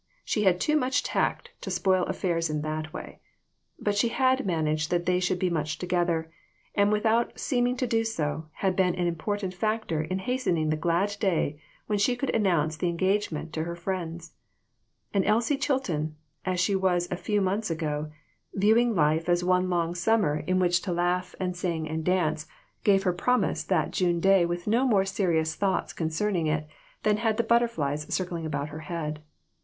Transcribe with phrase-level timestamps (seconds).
[0.25, 3.19] She had too much tact to spoil affairs in that way;
[3.77, 6.31] but she had managed that they should be much together;
[6.73, 11.15] and without seeming to do so, had been an important factor in hastening the glad
[11.19, 14.33] day when she could announce the engagement to her friends.
[15.13, 16.15] And Elsie Chilton,
[16.45, 18.09] as she was a few months ago,
[18.55, 21.85] viewing life as one long summer in which 238 THIS WORLD, AND THE OTHER ONE.
[21.85, 22.47] to laugh and sing and dance,
[22.83, 26.67] gave her promise that June day with no more serious thoughts concerning it
[27.03, 29.21] than had the butterflies circling about her head.